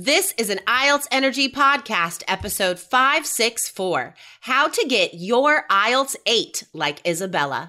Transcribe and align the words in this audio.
This 0.00 0.32
is 0.38 0.48
an 0.48 0.60
IELTS 0.68 1.08
Energy 1.10 1.48
Podcast, 1.48 2.22
episode 2.28 2.78
564 2.78 4.14
How 4.42 4.68
to 4.68 4.86
Get 4.88 5.14
Your 5.14 5.64
IELTS 5.68 6.14
8 6.24 6.62
like 6.72 7.04
Isabella. 7.04 7.68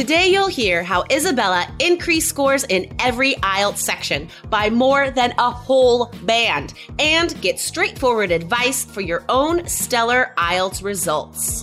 Today, 0.00 0.28
you'll 0.28 0.46
hear 0.46 0.82
how 0.82 1.04
Isabella 1.12 1.70
increased 1.78 2.30
scores 2.30 2.64
in 2.64 2.90
every 3.00 3.34
IELTS 3.34 3.76
section 3.76 4.30
by 4.48 4.70
more 4.70 5.10
than 5.10 5.34
a 5.36 5.50
whole 5.50 6.06
band 6.22 6.72
and 6.98 7.38
get 7.42 7.60
straightforward 7.60 8.30
advice 8.30 8.82
for 8.82 9.02
your 9.02 9.22
own 9.28 9.68
stellar 9.68 10.32
IELTS 10.38 10.82
results. 10.82 11.62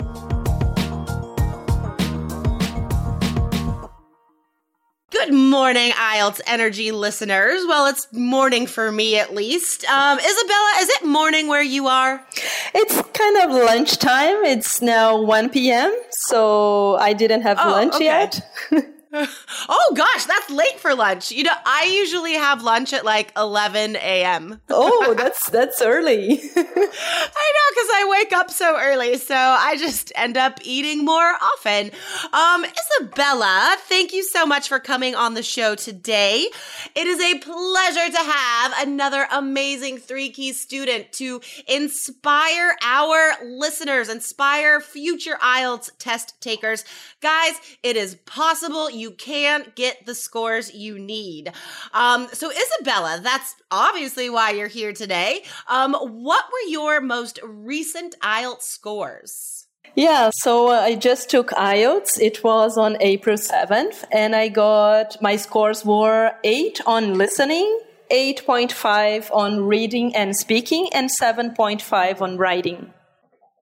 Good 5.23 5.35
morning, 5.35 5.91
IELTS 5.91 6.41
Energy 6.47 6.91
listeners. 6.91 7.61
Well, 7.67 7.85
it's 7.85 8.11
morning 8.11 8.65
for 8.65 8.91
me 8.91 9.19
at 9.19 9.35
least. 9.35 9.85
Um, 9.85 10.17
Isabella, 10.17 10.71
is 10.79 10.89
it 10.89 11.05
morning 11.05 11.47
where 11.47 11.61
you 11.61 11.85
are? 11.87 12.25
It's 12.73 12.99
kind 13.11 13.37
of 13.37 13.51
lunchtime. 13.51 14.43
It's 14.45 14.81
now 14.81 15.21
1 15.21 15.49
p.m., 15.51 15.95
so 16.09 16.95
I 16.95 17.13
didn't 17.13 17.41
have 17.43 17.59
Oh, 17.61 17.69
lunch 17.69 17.93
okay. 17.95 18.05
yet. 18.05 18.41
Oh 19.69 19.93
gosh, 19.95 20.25
that's 20.25 20.49
late 20.49 20.79
for 20.79 20.95
lunch. 20.95 21.31
You 21.31 21.43
know, 21.43 21.53
I 21.65 21.85
usually 21.85 22.33
have 22.33 22.63
lunch 22.63 22.93
at 22.93 23.05
like 23.05 23.31
11 23.37 23.95
a.m. 23.97 24.59
oh, 24.69 25.13
that's 25.17 25.49
that's 25.49 25.81
early. 25.81 26.31
I 26.55 26.63
know 26.65 27.67
because 27.69 27.89
I 27.93 28.07
wake 28.09 28.33
up 28.33 28.49
so 28.51 28.77
early, 28.79 29.17
so 29.17 29.35
I 29.35 29.75
just 29.77 30.11
end 30.15 30.37
up 30.37 30.59
eating 30.63 31.05
more 31.05 31.33
often. 31.41 31.91
Um, 32.33 32.65
Isabella, 32.65 33.75
thank 33.81 34.13
you 34.13 34.23
so 34.23 34.45
much 34.45 34.67
for 34.67 34.79
coming 34.79 35.15
on 35.15 35.35
the 35.35 35.43
show 35.43 35.75
today. 35.75 36.47
It 36.95 37.07
is 37.07 37.19
a 37.19 37.39
pleasure 37.39 38.11
to 38.11 38.23
have 38.23 38.73
another 38.87 39.27
amazing 39.31 39.99
three 39.99 40.29
key 40.29 40.53
student 40.53 41.11
to 41.13 41.41
inspire 41.67 42.75
our 42.81 43.33
listeners, 43.43 44.09
inspire 44.09 44.79
future 44.81 45.37
IELTS 45.41 45.91
test 45.99 46.39
takers. 46.41 46.83
Guys, 47.21 47.53
it 47.83 47.95
is 47.95 48.15
possible. 48.25 48.89
You 48.89 49.00
can 49.09 49.71
get 49.73 50.05
the 50.05 50.13
scores 50.13 50.75
you 50.75 50.99
need. 50.99 51.51
Um, 51.93 52.27
so 52.31 52.51
Isabella, 52.51 53.19
that's 53.23 53.55
obviously 53.71 54.29
why 54.29 54.51
you're 54.51 54.67
here 54.67 54.93
today. 54.93 55.41
Um, 55.67 55.95
what 55.95 56.45
were 56.45 56.69
your 56.69 57.01
most 57.01 57.39
recent 57.43 58.13
IELTS 58.21 58.61
scores? 58.61 59.61
yeah, 59.95 60.29
so 60.33 60.69
uh, 60.69 60.81
I 60.81 60.95
just 60.95 61.29
took 61.29 61.49
IELTS. 61.49 62.19
It 62.19 62.43
was 62.43 62.77
on 62.77 62.97
April 63.01 63.37
7th, 63.37 64.05
and 64.11 64.35
I 64.35 64.47
got 64.47 65.21
my 65.21 65.35
scores 65.35 65.83
were 65.83 66.31
8 66.43 66.81
on 66.85 67.15
listening, 67.15 67.79
8.5 68.09 69.29
on 69.33 69.65
reading 69.65 70.15
and 70.15 70.35
speaking, 70.35 70.89
and 70.93 71.09
7.5 71.09 72.21
on 72.21 72.37
writing. 72.37 72.93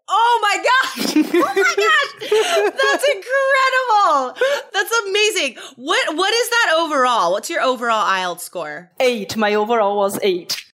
Oh 0.09 0.39
my 0.41 0.57
gosh! 0.57 1.15
Oh 1.31 1.53
my 1.55 1.55
gosh! 1.55 2.73
That's 2.81 3.05
incredible! 3.09 4.47
That's 4.73 4.91
amazing. 5.07 5.57
What 5.75 6.15
what 6.15 6.33
is 6.33 6.49
that 6.49 6.75
overall? 6.79 7.31
What's 7.31 7.49
your 7.49 7.61
overall 7.61 8.05
IELTS 8.05 8.41
score? 8.41 8.91
8. 8.99 9.37
My 9.37 9.53
overall 9.53 9.97
was 9.97 10.19
8. 10.21 10.65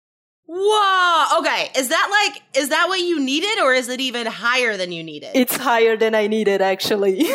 Whoa! 0.47 1.39
Okay, 1.41 1.71
is 1.77 1.89
that 1.89 2.09
like 2.11 2.43
is 2.57 2.69
that 2.69 2.89
what 2.89 3.01
you 3.01 3.19
needed, 3.21 3.59
or 3.61 3.75
is 3.75 3.89
it 3.89 4.01
even 4.01 4.27
higher 4.27 4.77
than 4.77 4.93
you 4.93 5.03
needed? 5.03 5.31
It's 5.35 5.57
higher 5.57 5.97
than 5.97 6.15
I 6.15 6.27
needed 6.27 6.63
actually. 6.63 7.27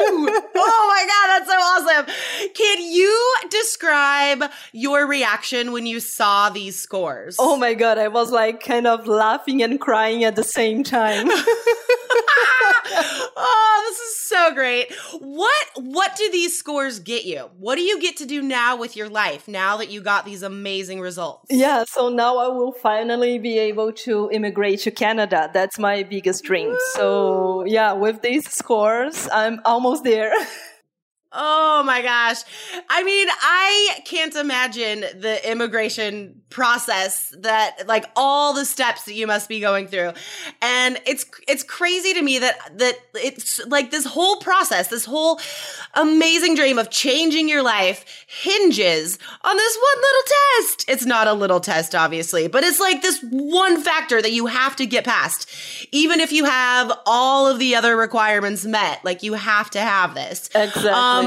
Woo! 0.00 0.28
oh 0.54 0.86
my 0.88 1.04
god, 1.06 1.28
that's 1.28 1.48
so 1.50 1.56
awesome! 1.56 2.06
Can 2.54 2.82
you 2.82 3.34
describe 3.50 4.50
your 4.72 5.06
reaction 5.06 5.72
when 5.72 5.86
you 5.86 6.00
saw 6.00 6.50
these 6.50 6.78
scores? 6.78 7.36
Oh 7.38 7.56
my 7.56 7.74
god, 7.74 7.98
I 7.98 8.08
was 8.08 8.30
like 8.30 8.62
kind 8.62 8.86
of 8.86 9.06
laughing 9.06 9.62
and 9.62 9.80
crying 9.80 10.24
at 10.24 10.36
the 10.36 10.44
same 10.44 10.84
time. 10.84 11.28
oh, 13.36 13.84
this 13.88 13.98
is 13.98 14.28
so 14.28 14.54
great. 14.54 14.92
What 15.20 15.66
what 15.76 16.16
do 16.16 16.30
these 16.30 16.58
scores 16.58 16.98
get 16.98 17.24
you? 17.24 17.50
What 17.58 17.76
do 17.76 17.82
you 17.82 18.00
get 18.00 18.16
to 18.18 18.26
do 18.26 18.42
now 18.42 18.76
with 18.76 18.96
your 18.96 19.08
life 19.08 19.48
now 19.48 19.76
that 19.78 19.90
you 19.90 20.00
got 20.00 20.24
these 20.24 20.42
amazing 20.42 21.00
results? 21.00 21.46
yeah, 21.50 21.84
so 21.86 22.08
now 22.08 22.38
I 22.38 22.48
will 22.48 22.72
finally 22.72 23.38
be 23.38 23.58
able 23.58 23.92
to 23.92 24.30
immigrate 24.32 24.80
to 24.80 24.90
Canada. 24.90 25.50
That's 25.52 25.78
my 25.78 26.02
biggest 26.02 26.44
dream. 26.44 26.76
So, 26.94 27.64
yeah, 27.66 27.92
with 27.92 28.22
these 28.22 28.48
scores, 28.50 29.28
I'm 29.32 29.60
almost 29.64 29.81
there. 30.02 30.32
Oh 31.34 31.82
my 31.84 32.02
gosh. 32.02 32.42
I 32.90 33.02
mean, 33.02 33.26
I 33.30 34.00
can't 34.04 34.34
imagine 34.36 35.00
the 35.00 35.50
immigration 35.50 36.42
process 36.50 37.34
that 37.38 37.86
like 37.86 38.04
all 38.14 38.52
the 38.52 38.66
steps 38.66 39.04
that 39.04 39.14
you 39.14 39.26
must 39.26 39.48
be 39.48 39.58
going 39.58 39.86
through. 39.86 40.12
And 40.60 41.00
it's 41.06 41.24
it's 41.48 41.62
crazy 41.62 42.12
to 42.12 42.20
me 42.20 42.38
that 42.38 42.78
that 42.78 42.98
it's 43.14 43.64
like 43.66 43.90
this 43.90 44.04
whole 44.04 44.36
process, 44.36 44.88
this 44.88 45.06
whole 45.06 45.40
amazing 45.94 46.54
dream 46.54 46.78
of 46.78 46.90
changing 46.90 47.48
your 47.48 47.62
life 47.62 48.26
hinges 48.26 49.18
on 49.42 49.56
this 49.56 49.78
one 49.78 50.02
little 50.02 50.22
test. 50.66 50.84
It's 50.88 51.06
not 51.06 51.26
a 51.26 51.32
little 51.32 51.60
test 51.60 51.94
obviously, 51.94 52.46
but 52.48 52.62
it's 52.62 52.78
like 52.80 53.00
this 53.00 53.24
one 53.30 53.80
factor 53.80 54.20
that 54.20 54.32
you 54.32 54.46
have 54.46 54.76
to 54.76 54.86
get 54.86 55.04
past. 55.04 55.48
Even 55.92 56.20
if 56.20 56.30
you 56.30 56.44
have 56.44 56.92
all 57.06 57.46
of 57.46 57.58
the 57.58 57.74
other 57.74 57.96
requirements 57.96 58.66
met, 58.66 59.02
like 59.02 59.22
you 59.22 59.32
have 59.32 59.70
to 59.70 59.80
have 59.80 60.14
this. 60.14 60.50
Exactly. 60.54 60.90
Um, 60.90 61.21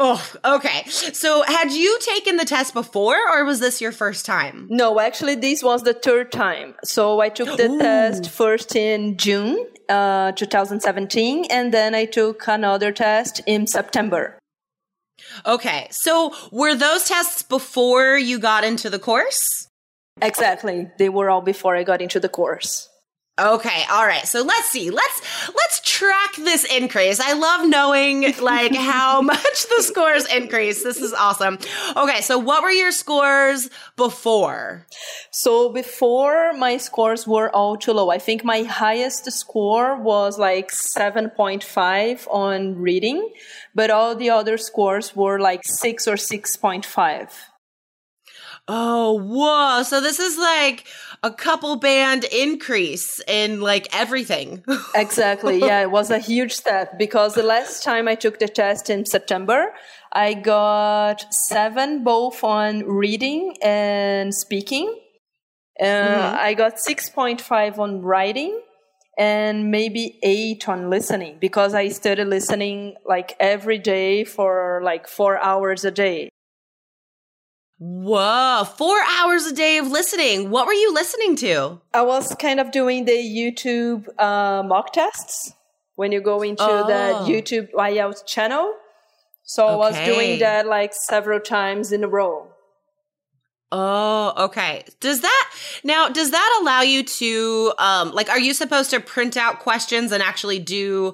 Oh, 0.00 0.24
okay. 0.44 0.84
So 0.88 1.42
had 1.42 1.72
you 1.72 1.98
taken 2.00 2.36
the 2.36 2.44
test 2.44 2.72
before 2.72 3.18
or 3.32 3.44
was 3.44 3.58
this 3.58 3.80
your 3.80 3.90
first 3.90 4.24
time? 4.24 4.68
no, 4.70 5.00
actually, 5.00 5.34
this 5.34 5.62
was 5.62 5.82
the 5.82 5.92
third 5.92 6.30
time. 6.30 6.74
So 6.84 7.20
I 7.20 7.28
took 7.28 7.56
the 7.56 7.68
Ooh. 7.68 7.78
test 7.78 8.30
first 8.30 8.76
in 8.76 9.16
June 9.16 9.66
uh, 9.88 10.32
2017, 10.32 11.46
and 11.50 11.74
then 11.74 11.96
I 11.96 12.04
took 12.04 12.46
another 12.46 12.92
test 12.92 13.40
in 13.46 13.66
September. 13.66 14.38
Okay. 15.44 15.88
So 15.90 16.32
were 16.52 16.76
those 16.76 17.04
tests 17.04 17.42
before 17.42 18.16
you 18.16 18.38
got 18.38 18.62
into 18.62 18.88
the 18.88 19.00
course? 19.00 19.66
Exactly. 20.22 20.88
They 20.98 21.08
were 21.08 21.28
all 21.28 21.42
before 21.42 21.74
I 21.76 21.82
got 21.82 22.00
into 22.00 22.20
the 22.20 22.28
course. 22.28 22.88
Okay, 23.38 23.84
all 23.88 24.04
right. 24.04 24.26
So 24.26 24.42
let's 24.42 24.68
see. 24.68 24.90
Let's 24.90 25.22
let's 25.54 25.80
track 25.84 26.36
this 26.36 26.64
increase. 26.64 27.20
I 27.20 27.34
love 27.34 27.68
knowing 27.68 28.34
like 28.40 28.74
how 28.74 29.20
much 29.32 29.68
the 29.68 29.82
scores 29.82 30.26
increase. 30.26 30.82
This 30.82 31.00
is 31.00 31.12
awesome. 31.12 31.58
Okay, 31.96 32.20
so 32.20 32.36
what 32.38 32.64
were 32.64 32.70
your 32.70 32.90
scores 32.90 33.70
before? 33.96 34.86
So 35.30 35.68
before 35.68 36.52
my 36.54 36.78
scores 36.78 37.28
were 37.28 37.54
all 37.54 37.76
too 37.76 37.92
low. 37.92 38.10
I 38.10 38.18
think 38.18 38.42
my 38.44 38.62
highest 38.62 39.30
score 39.30 39.96
was 39.96 40.36
like 40.38 40.72
7.5 40.72 42.26
on 42.28 42.74
reading, 42.74 43.28
but 43.72 43.90
all 43.90 44.16
the 44.16 44.30
other 44.30 44.58
scores 44.58 45.14
were 45.14 45.38
like 45.38 45.60
6 45.64 46.08
or 46.08 46.14
6.5. 46.14 47.30
Oh, 48.70 49.14
whoa. 49.14 49.82
So 49.82 50.00
this 50.02 50.18
is 50.18 50.36
like 50.36 50.86
a 51.22 51.30
couple 51.30 51.76
band 51.76 52.24
increase 52.24 53.18
in 53.26 53.62
like 53.62 53.88
everything. 53.96 54.62
exactly. 54.94 55.58
Yeah, 55.58 55.80
it 55.80 55.90
was 55.90 56.10
a 56.10 56.18
huge 56.18 56.52
step 56.52 56.98
because 56.98 57.34
the 57.34 57.42
last 57.42 57.82
time 57.82 58.06
I 58.06 58.14
took 58.14 58.38
the 58.38 58.46
test 58.46 58.90
in 58.90 59.06
September, 59.06 59.72
I 60.12 60.34
got 60.34 61.32
seven 61.32 62.04
both 62.04 62.44
on 62.44 62.84
reading 62.84 63.56
and 63.62 64.34
speaking. 64.34 64.94
Uh, 65.80 65.84
mm-hmm. 65.84 66.36
I 66.38 66.54
got 66.54 66.74
6.5 66.74 67.78
on 67.78 68.02
writing 68.02 68.60
and 69.16 69.70
maybe 69.70 70.18
eight 70.22 70.68
on 70.68 70.90
listening 70.90 71.38
because 71.40 71.72
I 71.72 71.88
started 71.88 72.28
listening 72.28 72.96
like 73.06 73.34
every 73.40 73.78
day 73.78 74.24
for 74.24 74.80
like 74.84 75.08
four 75.08 75.38
hours 75.38 75.84
a 75.84 75.90
day. 75.90 76.28
Whoa, 77.78 78.64
four 78.76 78.98
hours 79.18 79.46
a 79.46 79.54
day 79.54 79.78
of 79.78 79.86
listening. 79.86 80.50
What 80.50 80.66
were 80.66 80.72
you 80.72 80.92
listening 80.92 81.36
to? 81.36 81.80
I 81.94 82.02
was 82.02 82.34
kind 82.34 82.58
of 82.58 82.72
doing 82.72 83.04
the 83.04 83.12
YouTube 83.12 84.08
uh, 84.18 84.64
mock 84.64 84.92
tests 84.92 85.54
when 85.94 86.10
you 86.10 86.20
go 86.20 86.42
into 86.42 86.62
oh. 86.62 86.86
the 86.86 87.30
YouTube 87.30 87.70
IELTS 87.72 88.26
channel. 88.26 88.74
So 89.44 89.64
okay. 89.64 89.72
I 89.72 89.76
was 89.76 89.96
doing 90.04 90.38
that 90.40 90.66
like 90.66 90.92
several 90.92 91.38
times 91.38 91.92
in 91.92 92.02
a 92.02 92.08
row. 92.08 92.48
Oh, 93.70 94.32
okay. 94.46 94.84
Does 95.00 95.20
that 95.20 95.50
now 95.84 96.08
does 96.08 96.30
that 96.30 96.58
allow 96.62 96.80
you 96.80 97.02
to 97.02 97.72
um 97.78 98.12
like 98.12 98.30
are 98.30 98.38
you 98.38 98.54
supposed 98.54 98.90
to 98.90 99.00
print 99.00 99.36
out 99.36 99.58
questions 99.58 100.10
and 100.10 100.22
actually 100.22 100.58
do 100.58 101.12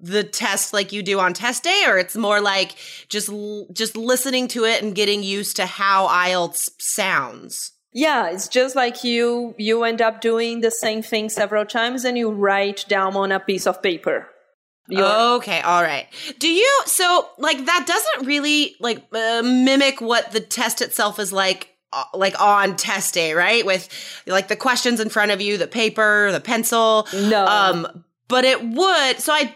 the 0.00 0.24
test 0.24 0.72
like 0.72 0.92
you 0.92 1.02
do 1.02 1.20
on 1.20 1.34
test 1.34 1.62
day 1.62 1.84
or 1.86 1.98
it's 1.98 2.16
more 2.16 2.40
like 2.40 2.76
just 3.08 3.30
just 3.72 3.96
listening 3.98 4.48
to 4.48 4.64
it 4.64 4.82
and 4.82 4.94
getting 4.94 5.22
used 5.22 5.56
to 5.56 5.66
how 5.66 6.08
IELTS 6.08 6.70
sounds? 6.78 7.72
Yeah, 7.92 8.30
it's 8.30 8.48
just 8.48 8.74
like 8.76 9.04
you 9.04 9.54
you 9.58 9.84
end 9.84 10.00
up 10.00 10.22
doing 10.22 10.60
the 10.60 10.70
same 10.70 11.02
thing 11.02 11.28
several 11.28 11.66
times 11.66 12.04
and 12.04 12.16
you 12.16 12.30
write 12.30 12.86
down 12.88 13.14
on 13.14 13.30
a 13.30 13.40
piece 13.40 13.66
of 13.66 13.82
paper. 13.82 14.26
Your- 14.88 15.36
okay, 15.36 15.60
all 15.60 15.82
right. 15.82 16.06
Do 16.38 16.48
you 16.48 16.82
so 16.86 17.28
like 17.36 17.66
that 17.66 17.84
doesn't 17.86 18.26
really 18.26 18.76
like 18.80 19.04
uh, 19.12 19.42
mimic 19.44 20.00
what 20.00 20.32
the 20.32 20.40
test 20.40 20.80
itself 20.80 21.18
is 21.18 21.32
like 21.32 21.69
like 22.14 22.40
on 22.40 22.76
test 22.76 23.14
day, 23.14 23.32
right? 23.32 23.64
With 23.64 23.88
like 24.26 24.48
the 24.48 24.56
questions 24.56 25.00
in 25.00 25.08
front 25.08 25.30
of 25.30 25.40
you, 25.40 25.58
the 25.58 25.66
paper, 25.66 26.30
the 26.32 26.40
pencil. 26.40 27.06
No. 27.12 27.46
Um, 27.46 28.04
but 28.28 28.44
it 28.44 28.62
would, 28.64 29.18
so 29.18 29.32
I, 29.32 29.54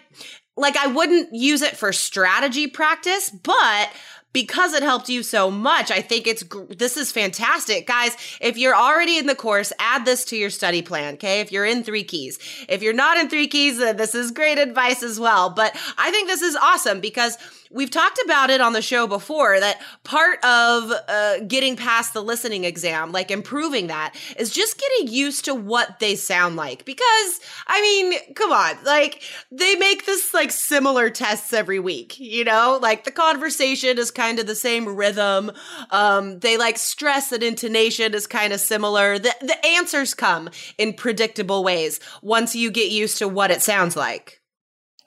like, 0.57 0.77
I 0.77 0.89
wouldn't 0.89 1.33
use 1.33 1.63
it 1.63 1.77
for 1.77 1.93
strategy 1.93 2.67
practice, 2.67 3.31
but 3.31 3.91
because 4.33 4.75
it 4.75 4.83
helped 4.83 5.09
you 5.09 5.23
so 5.23 5.49
much, 5.49 5.93
I 5.93 6.01
think 6.01 6.27
it's 6.27 6.43
this 6.69 6.97
is 6.97 7.13
fantastic. 7.13 7.87
Guys, 7.87 8.17
if 8.41 8.59
you're 8.59 8.75
already 8.75 9.17
in 9.17 9.27
the 9.27 9.37
course, 9.37 9.73
add 9.79 10.05
this 10.05 10.25
to 10.27 10.37
your 10.37 10.51
study 10.51 10.83
plan, 10.83 11.15
okay? 11.15 11.41
If 11.41 11.53
you're 11.53 11.65
in 11.65 11.85
3 11.85 12.03
keys. 12.03 12.41
If 12.69 12.83
you're 12.83 12.93
not 12.93 13.17
in 13.17 13.31
3 13.31 13.47
keys, 13.47 13.79
then 13.79 13.97
this 13.97 14.15
is 14.15 14.33
great 14.33 14.59
advice 14.59 15.05
as 15.05 15.21
well. 15.21 15.51
But 15.51 15.77
I 15.97 16.11
think 16.11 16.27
this 16.27 16.43
is 16.43 16.57
awesome 16.57 17.01
because 17.01 17.39
we've 17.75 17.91
talked 17.91 18.21
about 18.25 18.49
it 18.49 18.61
on 18.61 18.73
the 18.73 18.81
show 18.81 19.07
before 19.07 19.59
that 19.61 19.83
part 20.05 20.43
of 20.45 20.93
uh, 21.09 21.41
getting 21.41 21.77
past 21.77 22.15
the 22.15 22.23
listening 22.23 22.65
exam, 22.65 23.13
like 23.13 23.31
improving 23.31 23.89
that, 23.89 24.15
is 24.39 24.51
just 24.51 24.81
getting 24.81 25.13
used 25.13 25.45
to 25.45 25.55
what 25.55 25.99
they 25.99 26.15
sound 26.15 26.57
like. 26.57 26.85
Because, 26.85 27.41
I 27.67 27.83
mean, 27.83 28.35
come 28.35 28.53
on, 28.53 28.83
like 28.85 29.23
they 29.51 29.75
make 29.75 30.07
this 30.07 30.33
like 30.33 30.53
similar 30.53 31.11
tests 31.11 31.53
every 31.53 31.81
week, 31.81 32.19
you 32.19 32.45
know? 32.45 32.79
Like 32.81 33.05
the 33.05 33.11
conversation 33.11 33.99
is 33.99 34.11
kind 34.11 34.39
of 34.39 34.47
the 34.47 34.55
same 34.55 34.97
rhythm. 34.97 35.51
Um, 35.91 36.39
they 36.39 36.57
like 36.57 36.79
stress 36.79 37.33
and 37.33 37.43
intonation 37.43 38.15
is 38.15 38.27
kind 38.27 38.53
of 38.53 38.61
similar. 38.61 39.19
The, 39.19 39.35
the 39.41 39.67
answers 39.67 40.15
come 40.15 40.49
in 40.79 40.95
predictable 40.95 41.65
ways 41.65 41.99
once 42.23 42.55
you 42.55 42.71
get 42.71 42.91
used 42.91 43.19
to 43.19 43.29
what 43.29 43.51
it 43.51 43.63
sounds 43.63 43.97
like. 43.97 44.41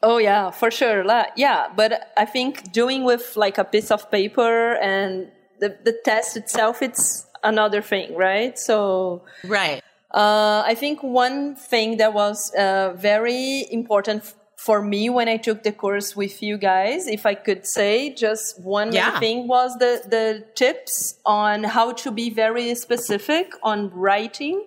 Oh 0.03 0.17
yeah, 0.17 0.51
for 0.51 0.69
sure. 0.69 1.03
Yeah, 1.35 1.67
but 1.75 2.11
I 2.15 2.25
think 2.25 2.71
doing 2.71 3.03
with 3.03 3.35
like 3.35 3.57
a 3.57 3.63
piece 3.63 3.91
of 3.91 4.11
paper 4.11 4.75
and 4.75 5.31
the 5.59 5.77
the 5.83 5.93
test 6.05 6.37
itself, 6.37 6.81
it's 6.81 7.25
another 7.43 7.81
thing, 7.81 8.15
right? 8.15 8.57
So 8.57 9.23
right. 9.45 9.81
Uh, 10.11 10.63
I 10.65 10.75
think 10.75 11.03
one 11.03 11.55
thing 11.55 11.97
that 11.97 12.13
was 12.13 12.53
uh, 12.55 12.93
very 12.95 13.65
important 13.71 14.23
f- 14.23 14.35
for 14.55 14.81
me 14.81 15.09
when 15.09 15.27
I 15.27 15.37
took 15.37 15.63
the 15.63 15.71
course 15.71 16.15
with 16.15 16.41
you 16.41 16.57
guys, 16.57 17.07
if 17.07 17.25
I 17.25 17.35
could 17.35 17.67
say, 17.67 18.13
just 18.13 18.59
one 18.61 18.93
yeah. 18.93 19.19
thing 19.19 19.47
was 19.47 19.77
the 19.79 20.01
the 20.07 20.45
tips 20.55 21.19
on 21.25 21.63
how 21.63 21.91
to 22.03 22.11
be 22.11 22.29
very 22.29 22.73
specific 22.75 23.51
on 23.63 23.89
writing 23.89 24.63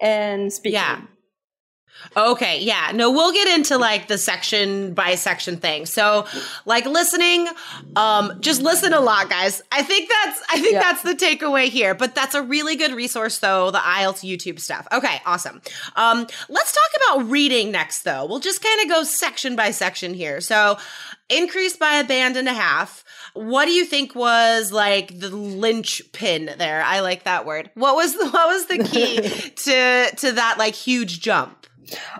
and 0.00 0.52
speaking. 0.52 0.80
Yeah. 0.80 1.02
Okay, 2.16 2.60
yeah. 2.60 2.90
No, 2.94 3.10
we'll 3.10 3.32
get 3.32 3.48
into 3.48 3.78
like 3.78 4.08
the 4.08 4.18
section 4.18 4.94
by 4.94 5.14
section 5.14 5.56
thing. 5.56 5.86
So, 5.86 6.26
like 6.66 6.86
listening, 6.86 7.48
um 7.96 8.38
just 8.40 8.62
listen 8.62 8.92
a 8.92 9.00
lot, 9.00 9.30
guys. 9.30 9.62
I 9.70 9.82
think 9.82 10.10
that's 10.10 10.42
I 10.50 10.60
think 10.60 10.74
yeah. 10.74 10.80
that's 10.80 11.02
the 11.02 11.14
takeaway 11.14 11.66
here. 11.68 11.94
But 11.94 12.14
that's 12.14 12.34
a 12.34 12.42
really 12.42 12.76
good 12.76 12.92
resource 12.92 13.38
though, 13.38 13.70
the 13.70 13.78
IELTS 13.78 14.28
YouTube 14.28 14.60
stuff. 14.60 14.86
Okay, 14.92 15.20
awesome. 15.24 15.62
Um 15.96 16.26
let's 16.48 16.72
talk 16.72 17.16
about 17.16 17.30
reading 17.30 17.70
next 17.70 18.02
though. 18.02 18.26
We'll 18.26 18.40
just 18.40 18.62
kind 18.62 18.80
of 18.82 18.88
go 18.88 19.04
section 19.04 19.56
by 19.56 19.70
section 19.70 20.14
here. 20.14 20.40
So, 20.40 20.78
increased 21.36 21.78
by 21.78 21.94
a 21.94 22.04
band 22.04 22.36
and 22.36 22.48
a 22.48 22.52
half. 22.52 23.04
What 23.34 23.64
do 23.64 23.72
you 23.72 23.84
think 23.84 24.14
was 24.14 24.72
like 24.72 25.18
the 25.18 25.30
linchpin 25.30 26.50
there? 26.58 26.82
I 26.82 27.00
like 27.00 27.24
that 27.24 27.46
word. 27.46 27.70
What 27.74 27.96
was 27.96 28.12
the, 28.14 28.28
what 28.30 28.48
was 28.48 28.66
the 28.66 28.84
key 28.84 29.20
to 29.56 30.16
to 30.16 30.32
that 30.32 30.56
like 30.58 30.74
huge 30.74 31.20
jump? 31.20 31.66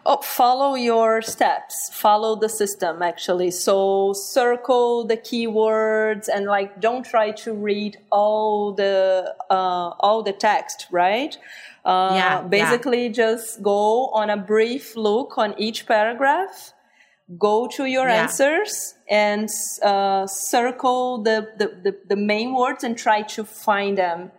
Oh, 0.05 0.21
follow 0.23 0.75
your 0.75 1.23
steps. 1.23 1.91
Follow 1.93 2.37
the 2.37 2.49
system, 2.49 3.03
actually. 3.03 3.51
So 3.51 4.13
circle 4.13 5.05
the 5.05 5.17
keywords 5.17 6.29
and 6.33 6.47
like 6.47 6.81
don't 6.81 7.05
try 7.05 7.31
to 7.33 7.53
read 7.53 7.97
all 8.11 8.73
the 8.73 9.35
uh, 9.51 9.91
all 10.01 10.23
the 10.23 10.33
text, 10.33 10.87
right? 10.91 11.37
Uh, 11.85 12.13
yeah. 12.15 12.43
Basically, 12.43 13.07
yeah. 13.07 13.13
just 13.13 13.63
go 13.63 14.09
on 14.09 14.31
a 14.31 14.37
brief 14.37 14.97
look 14.97 15.39
on 15.39 15.55
each 15.59 15.87
paragraph. 15.87 16.73
Go 17.39 17.69
to 17.77 17.87
your 17.87 18.09
yeah. 18.09 18.23
answers 18.23 18.95
and 19.09 19.49
uh, 19.83 20.27
circle 20.27 21.23
the, 21.23 21.49
the, 21.59 21.67
the, 21.83 21.99
the 22.09 22.17
main 22.17 22.55
words 22.55 22.85
and 22.85 22.97
try 22.97 23.23
to 23.23 23.45
find 23.45 23.99
them 23.99 24.33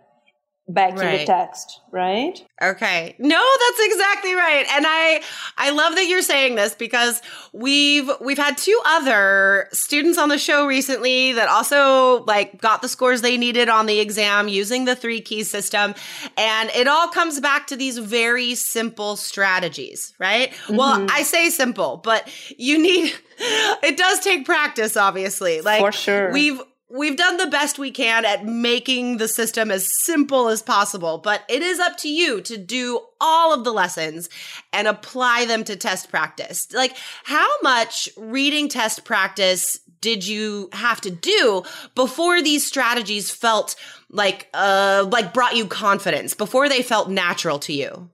back 0.68 0.98
right. 0.98 1.13
in 1.13 1.19
the 1.19 1.25
text, 1.25 1.81
right? 1.92 2.42
Okay. 2.62 3.15
No, 3.19 3.38
that's 3.38 3.80
exactly 3.86 4.33
right. 4.33 4.65
And 4.71 4.86
I 4.88 5.21
I 5.57 5.71
love 5.71 5.95
that 5.95 6.06
you're 6.07 6.21
saying 6.21 6.56
this 6.56 6.74
because 6.74 7.21
we've 7.51 8.10
we've 8.21 8.38
had 8.38 8.57
two 8.57 8.80
other 8.86 9.68
students 9.74 10.18
on 10.18 10.30
the 10.30 10.37
show 10.37 10.66
recently 10.66 11.33
that 11.33 11.49
also 11.49 12.23
like 12.23 12.61
got 12.61 12.81
the 12.81 12.87
scores 12.87 13.21
they 13.21 13.37
needed 13.37 13.68
on 13.68 13.87
the 13.87 13.99
exam 13.99 14.47
using 14.47 14.85
the 14.85 14.95
3 14.95 15.19
key 15.21 15.44
system 15.44 15.95
and 16.37 16.69
it 16.69 16.87
all 16.87 17.09
comes 17.09 17.40
back 17.42 17.68
to 17.68 17.76
these 17.76 17.97
very 17.97 18.56
simple 18.56 19.18
strategies, 19.18 20.14
right? 20.18 20.52
Mm-hmm. 20.52 20.78
Well, 20.78 21.06
I 21.09 21.23
say 21.23 21.49
simple, 21.49 21.97
but 21.97 22.30
you 22.57 22.81
need 22.81 23.14
it 23.37 23.97
does 23.97 24.21
take 24.21 24.45
practice 24.45 24.95
obviously. 24.95 25.59
Like 25.59 25.81
For 25.81 25.92
sure. 25.92 26.31
we've 26.31 26.61
we've 26.94 27.18
done 27.18 27.38
the 27.38 27.47
best 27.47 27.80
we 27.80 27.90
can 27.90 28.23
at 28.23 28.45
making 28.45 29.18
the 29.18 29.28
system 29.28 29.71
as 29.71 29.90
simple 30.04 30.47
as 30.47 30.62
possible, 30.62 31.18
but 31.18 31.44
it 31.50 31.64
is 31.64 31.80
up 31.80 31.97
to 31.97 32.07
you 32.07 32.40
to 32.42 32.56
do 32.56 33.02
all 33.19 33.52
of 33.54 33.64
the 33.64 33.73
lessons 33.73 34.30
and 34.71 34.88
apply 34.88 35.45
them 35.45 35.64
to 35.64 35.76
test 35.76 36.09
practice. 36.09 36.71
Like, 36.71 36.95
how 37.23 37.50
much 37.64 38.07
reading 38.16 38.69
test 38.69 39.06
practice 39.06 39.80
did 40.02 40.28
you 40.28 40.69
have 40.71 41.02
to 41.02 41.09
do 41.09 41.64
before 41.95 42.44
these 42.44 42.66
strategies 42.66 43.31
felt 43.31 43.76
like, 44.09 44.47
uh, 44.54 45.07
like 45.12 45.33
brought 45.33 45.56
you 45.56 45.66
confidence, 45.66 46.35
before 46.35 46.69
they 46.69 46.83
felt 46.83 47.09
natural 47.09 47.57
to 47.59 47.73
you? 47.73 48.09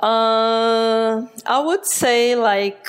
Uh, 0.00 1.26
I 1.46 1.62
would 1.64 1.86
say 1.86 2.34
like 2.34 2.88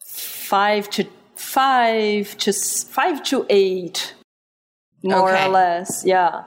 five 0.00 0.88
to 0.90 1.06
five 1.56 2.36
to 2.36 2.52
five 2.52 3.22
to 3.22 3.46
eight, 3.48 4.14
more 5.02 5.32
okay. 5.32 5.46
or 5.46 5.48
less. 5.48 6.04
Yeah. 6.04 6.42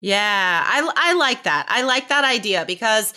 Yeah, 0.00 0.62
I, 0.64 0.88
I 0.94 1.14
like 1.14 1.42
that. 1.44 1.66
I 1.68 1.82
like 1.82 2.08
that 2.10 2.22
idea 2.22 2.64
because 2.64 3.12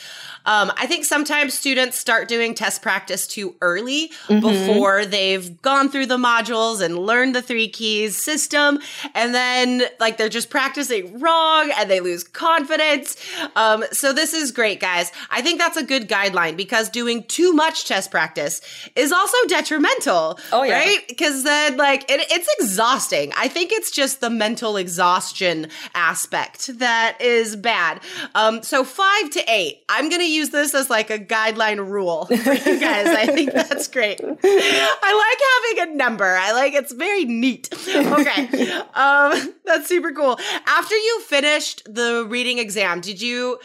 Um, 0.49 0.71
I 0.77 0.87
think 0.87 1.05
sometimes 1.05 1.53
students 1.53 1.95
start 1.95 2.27
doing 2.27 2.55
test 2.55 2.81
practice 2.81 3.27
too 3.27 3.55
early 3.61 4.09
mm-hmm. 4.27 4.39
before 4.39 5.05
they've 5.05 5.61
gone 5.61 5.89
through 5.89 6.07
the 6.07 6.17
modules 6.17 6.81
and 6.81 6.97
learned 6.97 7.35
the 7.35 7.41
three 7.43 7.67
keys 7.67 8.17
system. 8.17 8.79
And 9.13 9.35
then 9.35 9.83
like 9.99 10.17
they're 10.17 10.27
just 10.27 10.49
practicing 10.49 11.19
wrong 11.19 11.71
and 11.77 11.87
they 11.87 11.99
lose 11.99 12.23
confidence. 12.23 13.15
Um, 13.55 13.83
so 13.91 14.11
this 14.11 14.33
is 14.33 14.51
great, 14.51 14.79
guys. 14.79 15.11
I 15.29 15.43
think 15.43 15.59
that's 15.59 15.77
a 15.77 15.83
good 15.83 16.09
guideline 16.09 16.57
because 16.57 16.89
doing 16.89 17.25
too 17.25 17.53
much 17.53 17.85
test 17.85 18.09
practice 18.09 18.61
is 18.95 19.11
also 19.11 19.37
detrimental. 19.47 20.39
Oh, 20.51 20.63
yeah. 20.63 20.79
Right? 20.79 21.07
Because 21.07 21.43
then 21.43 21.77
like 21.77 22.09
it, 22.09 22.25
it's 22.31 22.49
exhausting. 22.59 23.31
I 23.37 23.49
think 23.49 23.71
it's 23.71 23.91
just 23.91 24.19
the 24.19 24.31
mental 24.31 24.77
exhaustion 24.77 25.67
aspect 25.93 26.79
that 26.79 27.21
is 27.21 27.55
bad. 27.55 28.01
Um, 28.33 28.63
so 28.63 28.83
five 28.83 29.29
to 29.29 29.43
eight. 29.47 29.83
I'm 29.89 30.09
going 30.09 30.21
to 30.21 30.38
use 30.39 30.49
this 30.49 30.73
as 30.73 30.89
like 30.89 31.09
a 31.09 31.19
guideline 31.19 31.87
rule 31.87 32.25
for 32.25 32.33
you 32.33 32.79
guys. 32.79 33.07
I 33.07 33.27
think 33.27 33.53
that's 33.53 33.87
great. 33.87 34.19
I 34.21 35.75
like 35.75 35.77
having 35.77 35.93
a 35.93 35.95
number. 35.97 36.25
I 36.25 36.51
like 36.53 36.73
it's 36.73 36.93
very 36.93 37.25
neat. 37.25 37.69
Okay. 37.87 38.47
Um, 38.99 39.53
that's 39.65 39.87
super 39.87 40.11
cool. 40.11 40.37
After 40.65 40.95
you 40.95 41.21
finished 41.21 41.83
the 41.85 42.25
reading 42.27 42.59
exam, 42.59 42.99
did 43.01 43.21
you 43.21 43.59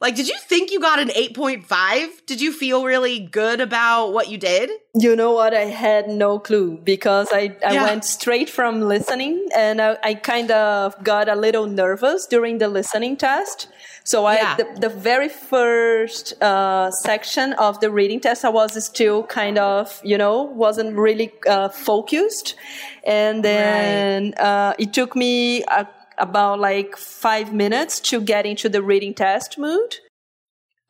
like, 0.00 0.16
did 0.16 0.28
you 0.28 0.38
think 0.38 0.70
you 0.70 0.80
got 0.80 0.98
an 0.98 1.08
8.5? 1.08 2.24
Did 2.24 2.40
you 2.40 2.52
feel 2.52 2.84
really 2.84 3.18
good 3.18 3.60
about 3.60 4.12
what 4.12 4.30
you 4.30 4.38
did? 4.38 4.70
You 4.94 5.14
know 5.14 5.32
what? 5.32 5.52
I 5.52 5.66
had 5.66 6.08
no 6.08 6.38
clue 6.38 6.78
because 6.82 7.28
I, 7.32 7.54
I 7.64 7.74
yeah. 7.74 7.84
went 7.84 8.06
straight 8.06 8.48
from 8.48 8.80
listening 8.80 9.48
and 9.54 9.80
I, 9.80 9.98
I, 10.02 10.14
kind 10.14 10.50
of 10.50 10.94
got 11.04 11.28
a 11.28 11.36
little 11.36 11.66
nervous 11.66 12.26
during 12.26 12.58
the 12.58 12.68
listening 12.68 13.18
test. 13.18 13.68
So 14.04 14.24
I, 14.24 14.36
yeah. 14.36 14.56
the, 14.56 14.80
the, 14.80 14.88
very 14.88 15.28
first 15.28 16.32
uh, 16.42 16.90
section 16.90 17.52
of 17.54 17.78
the 17.80 17.90
reading 17.90 18.20
test, 18.20 18.44
I 18.44 18.48
was 18.48 18.82
still 18.82 19.24
kind 19.24 19.58
of, 19.58 20.00
you 20.02 20.16
know, 20.16 20.42
wasn't 20.42 20.96
really 20.96 21.30
uh, 21.46 21.68
focused. 21.68 22.54
And 23.04 23.44
then 23.44 24.32
right. 24.38 24.40
uh, 24.40 24.74
it 24.78 24.94
took 24.94 25.14
me 25.14 25.62
a 25.64 25.86
about 26.20 26.60
like 26.60 26.96
five 26.96 27.52
minutes 27.52 28.00
to 28.00 28.20
get 28.20 28.46
into 28.46 28.68
the 28.68 28.82
reading 28.82 29.14
test 29.14 29.58
mood. 29.58 29.96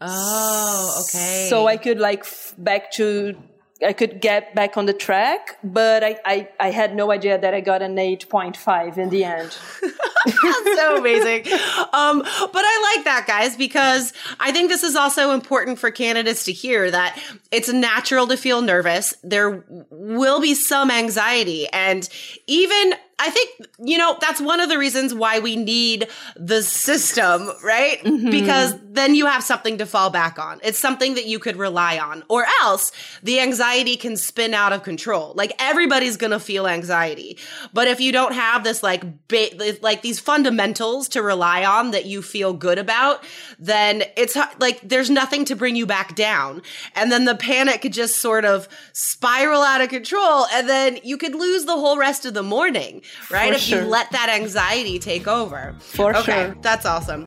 Oh, 0.00 1.04
okay. 1.06 1.46
So 1.48 1.66
I 1.66 1.76
could 1.76 1.98
like 1.98 2.20
f- 2.20 2.54
back 2.56 2.90
to 2.92 3.36
I 3.84 3.92
could 3.94 4.20
get 4.20 4.54
back 4.54 4.76
on 4.76 4.86
the 4.86 4.92
track, 4.92 5.58
but 5.64 6.04
I, 6.04 6.18
I, 6.24 6.48
I 6.58 6.70
had 6.70 6.94
no 6.94 7.10
idea 7.10 7.38
that 7.38 7.54
I 7.54 7.60
got 7.60 7.80
an 7.80 7.96
8.5 7.96 8.98
in 8.98 9.08
the 9.08 9.24
end. 9.24 9.52
so 10.76 10.96
amazing. 10.98 11.50
Um, 11.92 12.18
but 12.20 12.62
I 12.64 12.94
like 12.96 13.04
that, 13.06 13.24
guys, 13.26 13.56
because 13.56 14.12
I 14.38 14.52
think 14.52 14.68
this 14.68 14.82
is 14.82 14.96
also 14.96 15.30
important 15.30 15.78
for 15.78 15.90
candidates 15.90 16.44
to 16.44 16.52
hear 16.52 16.90
that 16.90 17.18
it's 17.50 17.72
natural 17.72 18.26
to 18.26 18.36
feel 18.36 18.60
nervous. 18.60 19.14
There 19.22 19.64
will 19.90 20.40
be 20.40 20.54
some 20.54 20.90
anxiety. 20.90 21.66
And 21.72 22.06
even 22.46 22.94
I 23.20 23.28
think, 23.30 23.50
you 23.78 23.98
know, 23.98 24.16
that's 24.20 24.40
one 24.40 24.60
of 24.60 24.70
the 24.70 24.78
reasons 24.78 25.12
why 25.14 25.40
we 25.40 25.54
need 25.56 26.08
the 26.36 26.62
system, 26.62 27.50
right? 27.62 28.02
Mm-hmm. 28.02 28.30
Because 28.30 28.74
then 28.92 29.14
you 29.14 29.26
have 29.26 29.42
something 29.42 29.78
to 29.78 29.86
fall 29.86 30.10
back 30.10 30.38
on. 30.38 30.60
It's 30.62 30.78
something 30.78 31.14
that 31.14 31.26
you 31.26 31.38
could 31.38 31.56
rely 31.56 31.98
on, 31.98 32.24
or 32.28 32.44
else 32.62 32.92
the 33.22 33.40
anxiety 33.40 33.96
can 33.96 34.16
spin 34.16 34.54
out 34.54 34.72
of 34.72 34.82
control. 34.82 35.32
Like 35.36 35.52
everybody's 35.58 36.16
going 36.16 36.32
to 36.32 36.40
feel 36.40 36.66
anxiety. 36.66 37.38
But 37.72 37.88
if 37.88 38.00
you 38.00 38.12
don't 38.12 38.34
have 38.34 38.64
this 38.64 38.82
like, 38.82 39.28
ba- 39.28 39.78
like 39.80 40.02
these 40.02 40.18
fundamentals 40.18 41.08
to 41.10 41.22
rely 41.22 41.64
on 41.64 41.92
that 41.92 42.06
you 42.06 42.20
feel 42.20 42.52
good 42.52 42.78
about, 42.78 43.24
then 43.58 44.02
it's 44.16 44.36
like 44.58 44.80
there's 44.82 45.10
nothing 45.10 45.44
to 45.46 45.56
bring 45.56 45.76
you 45.76 45.86
back 45.86 46.14
down. 46.14 46.62
And 46.94 47.12
then 47.12 47.24
the 47.24 47.34
panic 47.34 47.82
could 47.82 47.92
just 47.92 48.18
sort 48.18 48.44
of 48.44 48.68
spiral 48.92 49.62
out 49.62 49.80
of 49.80 49.88
control. 49.88 50.46
And 50.52 50.68
then 50.68 50.98
you 51.02 51.16
could 51.16 51.34
lose 51.34 51.64
the 51.64 51.76
whole 51.76 51.96
rest 51.96 52.26
of 52.26 52.34
the 52.34 52.42
morning 52.42 53.02
right? 53.30 53.48
For 53.48 53.54
if 53.54 53.60
sure. 53.60 53.82
you 53.82 53.88
let 53.88 54.10
that 54.12 54.28
anxiety 54.28 54.98
take 54.98 55.26
over. 55.28 55.74
For 55.78 56.16
okay, 56.16 56.46
sure. 56.46 56.56
That's 56.60 56.86
awesome. 56.86 57.26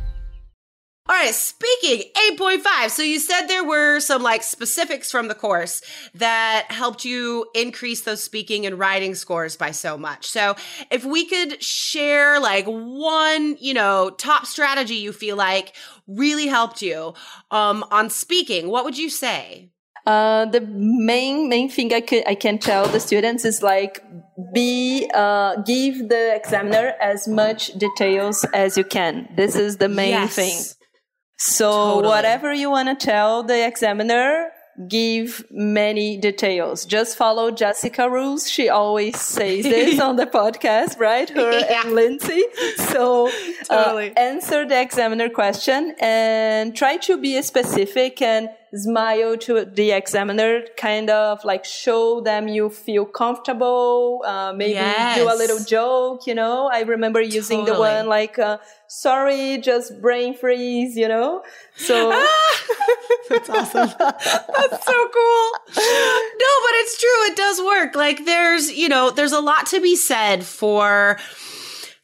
All 1.11 1.17
right, 1.17 1.35
speaking 1.35 2.09
8.5. 2.37 2.89
So 2.89 3.03
you 3.03 3.19
said 3.19 3.47
there 3.47 3.65
were 3.65 3.99
some 3.99 4.23
like 4.23 4.43
specifics 4.43 5.11
from 5.11 5.27
the 5.27 5.35
course 5.35 5.81
that 6.15 6.67
helped 6.69 7.03
you 7.03 7.47
increase 7.53 8.03
those 8.03 8.23
speaking 8.23 8.65
and 8.65 8.79
writing 8.79 9.13
scores 9.15 9.57
by 9.57 9.71
so 9.71 9.97
much. 9.97 10.25
So 10.25 10.55
if 10.89 11.03
we 11.03 11.25
could 11.25 11.61
share 11.61 12.39
like 12.39 12.65
one, 12.65 13.57
you 13.59 13.73
know, 13.73 14.11
top 14.11 14.45
strategy 14.45 14.95
you 14.95 15.11
feel 15.11 15.35
like 15.35 15.75
really 16.07 16.47
helped 16.47 16.81
you 16.81 17.13
um, 17.51 17.83
on 17.91 18.09
speaking, 18.09 18.69
what 18.69 18.85
would 18.85 18.97
you 18.97 19.09
say? 19.09 19.69
Uh, 20.05 20.45
the 20.45 20.61
main 20.61 21.49
main 21.49 21.69
thing 21.69 21.93
I 21.93 21.99
could 21.99 22.25
I 22.25 22.35
can 22.35 22.57
tell 22.57 22.87
the 22.87 23.01
students 23.01 23.43
is 23.43 23.61
like 23.61 24.01
be 24.53 25.11
uh, 25.13 25.57
give 25.57 26.07
the 26.07 26.33
examiner 26.33 26.93
as 27.01 27.27
much 27.27 27.67
details 27.73 28.45
as 28.53 28.77
you 28.77 28.85
can. 28.85 29.27
This 29.35 29.57
is 29.57 29.75
the 29.75 29.89
main 29.89 30.11
yes. 30.11 30.35
thing. 30.35 30.77
So 31.41 31.71
totally. 31.71 32.07
whatever 32.07 32.53
you 32.53 32.69
want 32.69 32.87
to 32.89 33.05
tell 33.05 33.41
the 33.41 33.65
examiner, 33.65 34.51
give 34.87 35.43
many 35.49 36.17
details. 36.17 36.85
Just 36.85 37.17
follow 37.17 37.49
Jessica 37.49 38.07
rules. 38.07 38.49
She 38.49 38.69
always 38.69 39.19
says 39.19 39.63
this 39.63 39.99
on 40.07 40.17
the 40.17 40.27
podcast, 40.27 40.99
right? 40.99 41.27
Her 41.29 41.51
yeah. 41.51 41.81
and 41.81 41.93
Lindsay. 41.95 42.43
So 42.77 43.27
uh, 43.27 43.85
totally. 43.85 44.11
uh, 44.15 44.19
answer 44.19 44.67
the 44.67 44.79
examiner 44.79 45.29
question 45.29 45.95
and 45.99 46.75
try 46.75 46.97
to 46.97 47.17
be 47.17 47.41
specific 47.41 48.21
and 48.21 48.49
smile 48.73 49.35
to 49.37 49.65
the 49.65 49.91
examiner, 49.91 50.61
kind 50.77 51.09
of 51.09 51.43
like 51.43 51.65
show 51.65 52.21
them 52.21 52.47
you 52.47 52.69
feel 52.69 53.05
comfortable, 53.05 54.21
uh, 54.25 54.53
maybe 54.55 54.73
yes. 54.73 55.17
do 55.17 55.25
a 55.25 55.35
little 55.35 55.59
joke, 55.59 56.25
you 56.25 56.35
know. 56.35 56.69
I 56.71 56.81
remember 56.81 57.19
using 57.19 57.65
totally. 57.65 57.75
the 57.75 57.81
one 57.81 58.07
like, 58.07 58.39
uh, 58.39 58.59
sorry, 58.91 59.57
just 59.57 60.01
brain 60.01 60.35
freeze, 60.35 60.97
you 60.97 61.07
know. 61.07 61.43
So 61.77 62.09
that's 63.29 63.49
awesome. 63.49 63.89
that's 63.99 64.85
so 64.85 65.09
cool. 65.09 65.51
No, 65.77 66.51
but 66.59 66.73
it's 66.81 66.99
true. 66.99 67.23
It 67.31 67.37
does 67.37 67.61
work. 67.61 67.95
Like 67.95 68.25
there's, 68.25 68.71
you 68.71 68.89
know, 68.89 69.09
there's 69.09 69.31
a 69.31 69.39
lot 69.39 69.67
to 69.67 69.79
be 69.79 69.95
said 69.95 70.43
for 70.43 71.17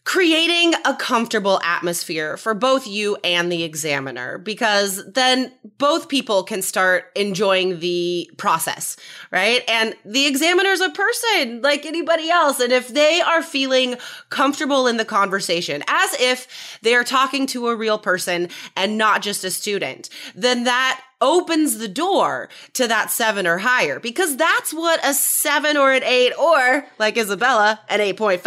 creating 0.08 0.74
a 0.86 0.96
comfortable 0.96 1.60
atmosphere 1.66 2.38
for 2.38 2.54
both 2.54 2.88
you 2.88 3.18
and 3.26 3.52
the 3.52 3.64
examiner 3.64 4.38
because 4.38 5.04
then 5.12 5.52
both 5.78 6.08
people 6.08 6.44
can 6.44 6.62
start 6.62 7.12
enjoying 7.14 7.82
the 7.82 8.32
process, 8.38 8.96
right? 9.32 9.64
And 9.68 9.94
the 10.06 10.26
examiner's 10.26 10.80
a 10.80 10.92
person 10.92 11.62
like 11.62 11.86
anybody 11.86 12.30
else. 12.30 12.62
And 12.62 12.72
if 12.72 12.88
they 12.88 13.20
are 13.20 13.44
feeling 13.44 13.98
comfortable 14.30 14.88
in 14.88 14.96
the 14.96 15.04
conversation 15.04 15.84
as 15.90 16.14
if 16.22 16.80
they 16.82 16.96
are 16.96 17.04
talking 17.04 17.46
to 17.48 17.68
a 17.68 17.76
real 17.76 18.00
person 18.00 18.48
and 18.78 18.98
not 18.98 19.22
just 19.22 19.44
a 19.44 19.52
student, 19.52 20.08
then 20.34 20.64
that 20.64 21.02
opens 21.20 21.78
the 21.80 21.88
door 21.88 22.50
to 22.74 22.88
that 22.88 23.10
seven 23.10 23.48
or 23.48 23.58
higher 23.58 24.00
because 24.00 24.38
that's 24.38 24.74
what 24.74 25.04
a 25.04 25.14
seven 25.14 25.76
or 25.76 25.92
an 25.92 26.04
eight 26.04 26.34
or 26.38 26.86
like 27.00 27.18
Isabella, 27.18 27.80
an 27.90 28.00
8.5. 28.00 28.42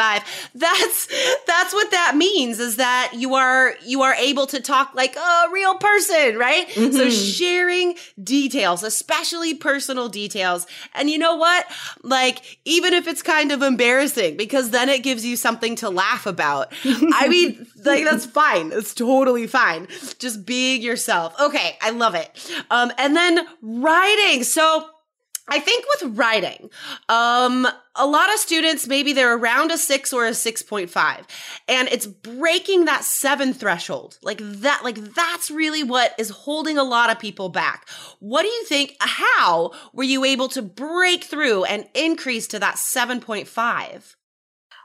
That's, 0.55 1.09
that's 1.47 1.73
what 1.73 1.91
that 1.91 2.17
means 2.17 2.61
is 2.61 2.77
that 2.77 3.13
you 3.15 3.35
are, 3.35 3.75
you 3.85 4.03
are 4.03 4.15
able 4.15 4.47
to 4.49 4.61
talk 4.61 4.95
like 4.95 5.17
a 5.17 5.45
real 5.53 5.75
person, 5.77 6.37
right? 6.39 6.69
Mm-hmm. 6.69 6.93
So 6.93 7.11
sharing 7.11 7.97
details, 8.23 8.83
especially 8.83 9.55
personal 9.55 10.09
details. 10.09 10.67
And 10.95 11.11
you 11.11 11.19
know 11.19 11.35
what? 11.37 11.67
Like, 12.03 12.59
even 12.65 12.95
if 12.95 13.09
it's 13.09 13.23
kind 13.23 13.51
of 13.53 13.63
embarrassing 13.63 14.37
because 14.37 14.71
then 14.71 14.89
it 14.89 15.03
gives 15.03 15.25
you 15.27 15.37
something 15.37 15.75
to 15.77 15.91
laugh 15.91 16.27
about. 16.27 16.73
I 16.85 17.27
mean, 17.29 17.67
like 17.85 18.05
that's 18.05 18.27
fine. 18.27 18.71
It's 18.73 18.95
totally 18.95 19.47
fine. 19.47 19.89
Just 20.19 20.47
being 20.47 20.83
yourself. 20.83 21.35
Okay. 21.41 21.77
I 21.81 21.91
love 21.91 22.15
it. 22.15 22.31
Um, 22.71 22.93
and 22.99 23.17
then 23.17 23.47
writing. 23.63 24.45
So 24.45 24.87
I 25.51 25.59
think 25.59 25.85
with 26.01 26.17
writing, 26.17 26.71
um, 27.09 27.67
a 27.97 28.07
lot 28.07 28.33
of 28.33 28.39
students, 28.39 28.87
maybe 28.87 29.13
they're 29.13 29.37
around 29.37 29.73
a 29.73 29.79
six 29.79 30.13
or 30.13 30.25
a 30.25 30.31
6.5 30.31 31.25
and 31.67 31.89
it's 31.89 32.07
breaking 32.07 32.85
that 32.85 33.03
seven 33.03 33.53
threshold. 33.53 34.19
Like 34.23 34.39
that, 34.41 34.85
like 34.85 34.97
that's 35.15 35.51
really 35.51 35.83
what 35.83 36.15
is 36.19 36.31
holding 36.31 36.79
a 36.79 36.85
lot 36.85 37.11
of 37.11 37.19
people 37.19 37.49
back. 37.49 37.89
What 38.21 38.43
do 38.43 38.49
you 38.49 38.65
think? 38.65 38.97
How 39.01 39.73
were 39.93 40.05
you 40.05 40.25
able 40.25 40.49
to 40.51 40.63
break 40.63 41.25
through 41.25 41.65
and 41.65 41.89
increase 41.95 42.47
to 42.49 42.61
that 42.61 42.77
7.5? 42.77 44.15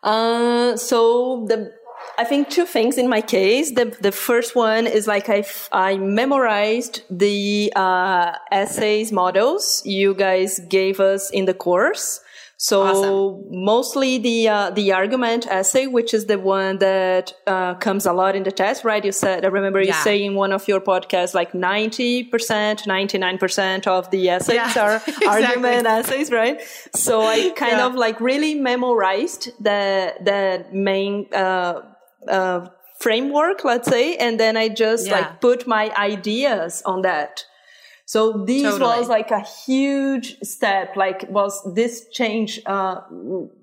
Uh, 0.01 0.77
so 0.77 1.45
the 1.47 1.71
I 2.17 2.23
think 2.23 2.49
two 2.49 2.65
things 2.65 2.97
in 2.97 3.09
my 3.09 3.21
case. 3.21 3.73
The 3.73 3.85
the 4.01 4.11
first 4.11 4.55
one 4.55 4.87
is 4.87 5.07
like 5.07 5.29
I 5.29 5.43
I 5.71 5.97
memorized 5.97 7.03
the 7.09 7.73
uh, 7.75 8.33
essays 8.51 9.11
models 9.11 9.81
you 9.85 10.13
guys 10.13 10.59
gave 10.69 10.99
us 10.99 11.29
in 11.29 11.45
the 11.45 11.53
course. 11.53 12.21
So 12.57 12.83
awesome. 12.83 13.65
mostly 13.65 14.17
the 14.17 14.47
uh, 14.47 14.69
the 14.69 14.93
argument 14.93 15.45
essay, 15.47 15.87
which 15.87 16.13
is 16.13 16.27
the 16.27 16.39
one 16.39 16.77
that 16.77 17.33
uh, 17.45 17.75
comes 17.75 18.05
a 18.05 18.13
lot 18.13 18.35
in 18.35 18.43
the 18.43 18.51
test, 18.51 18.85
right? 18.85 19.03
You 19.03 19.11
said 19.11 19.43
I 19.43 19.49
remember 19.49 19.81
you 19.81 19.87
yeah. 19.87 20.03
saying 20.03 20.25
in 20.25 20.35
one 20.35 20.53
of 20.53 20.67
your 20.67 20.79
podcasts 20.79 21.33
like 21.33 21.53
ninety 21.53 22.23
percent, 22.23 22.87
ninety 22.87 23.17
nine 23.17 23.37
percent 23.37 23.87
of 23.87 24.09
the 24.09 24.29
essays 24.29 24.55
yeah, 24.55 24.73
are 24.79 24.95
exactly. 25.07 25.27
argument 25.27 25.85
essays, 25.85 26.31
right? 26.31 26.61
So 26.95 27.21
I 27.23 27.49
kind 27.57 27.77
yeah. 27.77 27.87
of 27.87 27.95
like 27.95 28.21
really 28.21 28.55
memorized 28.55 29.51
the 29.61 30.13
the 30.23 30.65
main 30.71 31.27
uh, 31.33 31.81
uh, 32.27 32.69
framework, 32.99 33.65
let's 33.65 33.89
say, 33.89 34.15
and 34.15 34.39
then 34.39 34.55
I 34.55 34.69
just 34.69 35.09
like 35.09 35.41
put 35.41 35.67
my 35.67 35.93
ideas 35.97 36.81
on 36.85 37.01
that. 37.01 37.43
So 38.05 38.43
this 38.45 38.61
totally. 38.61 38.99
was 38.99 39.09
like 39.09 39.31
a 39.31 39.41
huge 39.41 40.39
step. 40.41 40.95
Like 40.95 41.25
was 41.29 41.61
this 41.73 42.07
change, 42.09 42.61
uh, 42.67 43.01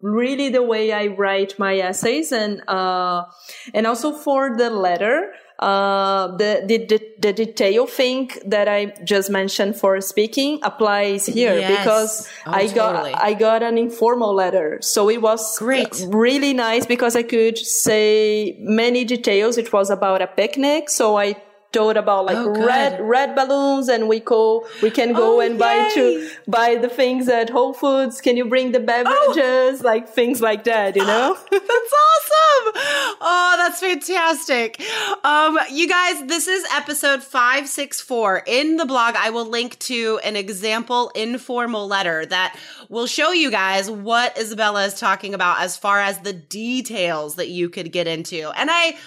really 0.01 0.49
the 0.49 0.63
way 0.63 0.93
I 0.93 1.07
write 1.07 1.59
my 1.61 1.79
essays 1.79 2.33
and, 2.33 2.61
uh, 2.69 3.25
and 3.73 3.87
also 3.87 4.13
for 4.13 4.57
the 4.57 4.69
letter, 4.69 5.33
uh, 5.61 6.37
the, 6.39 6.65
the, 6.67 7.01
the, 7.21 7.33
detail 7.33 7.87
thing 7.87 8.33
that 8.45 8.67
I 8.67 8.87
just 9.05 9.31
mentioned 9.31 9.77
for 9.77 10.01
speaking 10.01 10.59
applies 10.65 11.27
here 11.27 11.57
yes. 11.57 11.79
because 11.79 12.29
oh, 12.47 12.53
I 12.53 12.67
totally. 12.67 13.13
got, 13.13 13.23
I 13.23 13.35
got 13.35 13.63
an 13.63 13.79
informal 13.79 14.35
letter. 14.35 14.79
So 14.83 15.09
it 15.09 15.23
was 15.23 15.57
great, 15.59 16.05
really 16.09 16.53
nice 16.53 16.85
because 16.85 17.15
I 17.15 17.23
could 17.23 17.59
say 17.59 18.57
many 18.59 19.05
details. 19.05 19.57
It 19.57 19.73
was 19.73 19.89
about 19.89 20.21
a 20.21 20.27
picnic. 20.27 20.91
So 20.91 21.17
I 21.17 21.37
told 21.73 21.97
about 21.97 22.27
like 22.27 22.37
oh, 22.37 22.51
red 22.67 23.01
red 23.01 23.35
balloons 23.35 23.89
and 23.89 24.09
we 24.09 24.21
go 24.21 24.67
we 24.83 24.91
can 24.91 25.13
go 25.13 25.39
oh, 25.39 25.41
and 25.41 25.55
yay. 25.55 25.59
buy 25.59 25.91
to 25.95 26.31
buy 26.47 26.77
the 26.77 26.89
things 26.89 27.29
at 27.29 27.51
Whole 27.51 27.73
Foods. 27.73 28.21
Can 28.21 28.37
you 28.37 28.45
bring 28.45 28.73
the 28.73 28.81
beverages? 28.81 29.81
Oh. 29.81 29.85
Like 29.85 30.09
things 30.09 30.41
like 30.41 30.65
that, 30.65 30.97
you 30.97 31.05
know? 31.05 31.37
that's 31.51 31.65
awesome. 31.65 32.73
Oh, 33.21 33.55
that's 33.57 33.81
fantastic. 33.81 34.81
Um, 35.25 35.59
you 35.71 35.89
guys, 35.89 36.27
this 36.27 36.47
is 36.49 36.65
episode 36.73 37.23
564. 37.23 38.45
In 38.47 38.77
the 38.77 38.87
blog, 38.87 39.15
I 39.17 39.31
will 39.31 39.47
link 39.47 39.79
to 39.81 40.21
an 40.25 40.37
example 40.37 41.11
informal 41.15 41.87
letter 41.87 42.27
that 42.27 42.59
will 42.93 43.07
show 43.07 43.33
you 43.33 43.51
guys 43.51 43.91
what 43.91 44.39
Isabella 44.39 44.85
is 44.85 45.01
talking 45.01 45.33
about 45.33 45.63
as 45.63 45.79
far 45.79 45.99
as 45.99 46.19
the 46.19 46.35
details 46.35 47.37
that 47.37 47.49
you 47.49 47.71
could 47.71 47.91
get 47.91 48.07
into. 48.07 48.51
And 48.51 48.69
I 48.71 48.99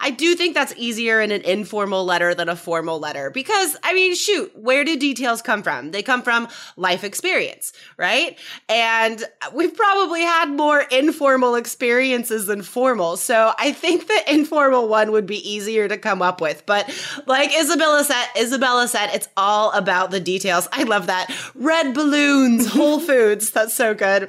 I 0.00 0.10
do 0.10 0.34
think 0.34 0.54
that's 0.54 0.72
easier 0.78 1.20
in 1.20 1.30
an 1.30 1.42
informal 1.42 2.06
letter 2.06 2.34
than 2.34 2.48
a 2.48 2.56
formal 2.56 2.98
letter 2.98 3.30
because, 3.30 3.76
I 3.82 3.92
mean, 3.92 4.14
shoot, 4.14 4.50
where 4.56 4.82
do 4.82 4.98
details 4.98 5.42
come 5.42 5.62
from? 5.62 5.90
They 5.90 6.02
come 6.02 6.22
from 6.22 6.48
life 6.76 7.04
experience, 7.04 7.74
right? 7.98 8.38
And 8.68 9.22
we've 9.52 9.76
probably 9.76 10.22
had 10.22 10.48
more 10.48 10.80
informal 10.80 11.54
experiences 11.54 12.46
than 12.46 12.62
formal. 12.62 13.18
So 13.18 13.52
I 13.58 13.72
think 13.72 14.08
the 14.08 14.22
informal 14.32 14.88
one 14.88 15.12
would 15.12 15.26
be 15.26 15.48
easier 15.48 15.86
to 15.86 15.98
come 15.98 16.22
up 16.22 16.40
with. 16.40 16.64
But 16.64 16.90
like 17.26 17.54
Isabella 17.54 18.04
said, 18.04 18.26
Isabella 18.40 18.88
said, 18.88 19.10
it's 19.12 19.28
all 19.36 19.70
about 19.72 20.10
the 20.10 20.20
details. 20.20 20.66
I 20.72 20.84
love 20.84 21.08
that. 21.08 21.30
Red 21.54 21.92
balloons, 21.94 22.66
Whole 22.66 23.00
Foods. 23.00 23.33
That's 23.40 23.74
so 23.74 23.94
good. 23.94 24.24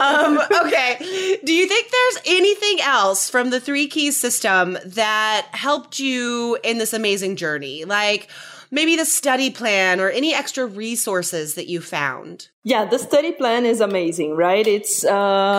Um, 0.00 0.38
okay. 0.66 1.38
Do 1.44 1.52
you 1.52 1.68
think 1.68 1.90
there's 1.90 2.18
anything 2.26 2.80
else 2.82 3.30
from 3.30 3.50
the 3.50 3.60
three 3.60 3.86
keys 3.88 4.16
system 4.16 4.78
that 4.84 5.48
helped 5.52 5.98
you 5.98 6.58
in 6.62 6.78
this 6.78 6.92
amazing 6.92 7.36
journey? 7.36 7.84
Like 7.84 8.28
maybe 8.74 8.96
the 8.96 9.04
study 9.04 9.50
plan 9.50 10.00
or 10.00 10.10
any 10.10 10.34
extra 10.34 10.66
resources 10.66 11.54
that 11.54 11.68
you 11.68 11.80
found? 11.80 12.48
Yeah, 12.64 12.84
the 12.86 12.98
study 12.98 13.32
plan 13.32 13.66
is 13.66 13.80
amazing, 13.80 14.36
right? 14.36 14.66
It's 14.66 15.04
uh, 15.04 15.10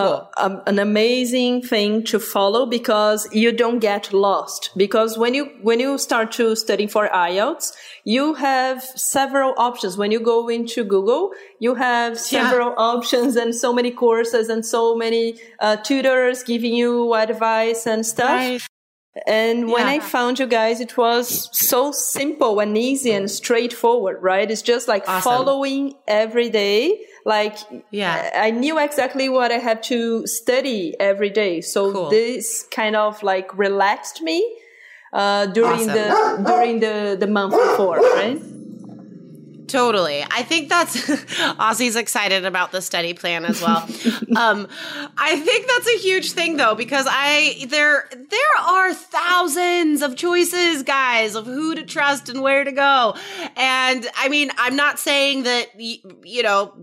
cool. 0.08 0.32
a, 0.38 0.64
an 0.68 0.80
amazing 0.80 1.62
thing 1.62 2.04
to 2.06 2.20
follow 2.20 2.66
because 2.66 3.28
you 3.32 3.52
don't 3.52 3.80
get 3.80 4.12
lost. 4.12 4.72
Because 4.76 5.18
when 5.18 5.34
you 5.34 5.46
when 5.62 5.80
you 5.80 5.98
start 5.98 6.32
to 6.34 6.56
study 6.56 6.88
for 6.88 7.08
IELTS, 7.10 7.74
you 8.04 8.34
have 8.34 8.84
several 8.84 9.54
options. 9.58 9.98
When 9.98 10.12
you 10.12 10.20
go 10.20 10.50
into 10.50 10.84
Google, 10.84 11.32
you 11.60 11.76
have 11.76 12.20
several 12.20 12.70
yeah. 12.70 12.92
options 12.94 13.36
and 13.36 13.56
so 13.56 13.72
many 13.72 13.92
courses 13.92 14.50
and 14.50 14.66
so 14.66 14.96
many 14.96 15.40
uh, 15.60 15.78
tutors 15.78 16.44
giving 16.44 16.74
you 16.74 17.14
advice 17.14 17.86
and 17.88 18.06
stuff. 18.06 18.30
Right. 18.30 18.62
And 19.26 19.72
when 19.72 19.88
yeah. 19.88 19.94
I 19.94 20.00
found 20.00 20.40
you 20.40 20.46
guys, 20.46 20.82
it 20.82 20.98
was 20.98 21.50
so 21.58 21.94
simple 21.94 22.60
and 22.60 22.78
easy 22.78 23.12
and 23.12 23.32
straightforward, 23.32 24.22
right? 24.22 24.50
It's 24.52 24.62
just 24.62 24.90
like 24.90 25.08
awesome. 25.08 25.22
following 25.22 25.94
every 26.06 26.50
day. 26.50 27.00
Like, 27.26 27.58
yeah, 27.92 28.30
I 28.36 28.52
knew 28.52 28.78
exactly 28.78 29.30
what 29.30 29.52
I 29.52 29.58
had 29.58 29.84
to 29.84 30.28
study 30.28 30.96
every 31.00 31.30
day. 31.30 31.62
So 31.62 31.94
cool. 31.94 32.10
this 32.10 32.66
kind 32.72 32.96
of 32.96 33.24
like 33.24 33.58
relaxed 33.58 34.22
me, 34.22 34.46
uh, 35.14 35.46
during 35.48 35.90
awesome. 35.90 36.44
the, 36.44 36.50
during 36.50 36.80
the, 36.82 37.16
the 37.18 37.28
month 37.28 37.54
before, 37.54 38.00
right? 38.00 38.42
Totally. 39.68 40.24
I 40.24 40.44
think 40.44 40.70
that's 40.70 40.96
Aussie's 41.60 41.96
excited 41.96 42.46
about 42.46 42.72
the 42.72 42.82
study 42.82 43.14
plan 43.14 43.46
as 43.46 43.62
well. 43.62 43.78
um, 44.36 44.68
I 45.18 45.40
think 45.40 45.68
that's 45.68 45.88
a 45.88 45.98
huge 46.00 46.32
thing 46.32 46.58
though, 46.58 46.76
because 46.76 47.06
I 47.10 47.66
there 47.70 48.08
there 48.12 48.64
are 48.64 48.94
thousands 48.94 50.02
of 50.02 50.16
choices, 50.16 50.84
guys, 50.84 51.36
of 51.36 51.46
who 51.46 51.76
to 51.76 51.84
trust 51.84 52.30
and 52.30 52.42
where 52.42 52.64
to 52.64 52.72
go. 52.72 53.16
And 53.56 54.08
I 54.16 54.30
mean, 54.30 54.52
I'm 54.58 54.76
not 54.76 55.00
saying 55.00 55.44
that 55.44 55.80
you 55.80 56.44
know 56.44 56.74